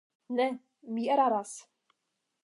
[0.37, 0.47] Ne,
[0.95, 1.51] mi eraras.